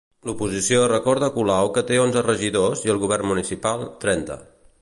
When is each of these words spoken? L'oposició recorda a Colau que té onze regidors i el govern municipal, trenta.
L'oposició 0.27 0.79
recorda 0.91 1.27
a 1.27 1.33
Colau 1.35 1.69
que 1.77 1.85
té 1.91 2.01
onze 2.05 2.25
regidors 2.31 2.85
i 2.89 2.93
el 2.97 3.05
govern 3.07 3.33
municipal, 3.33 3.89
trenta. 4.07 4.43